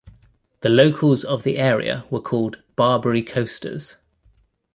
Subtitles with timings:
[0.61, 3.97] The locals of the area were called "Barbary Coasters".